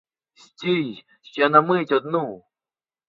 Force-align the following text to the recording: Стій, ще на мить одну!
Стій, 0.33 1.03
ще 1.21 1.49
на 1.49 1.61
мить 1.61 1.91
одну! 1.91 2.43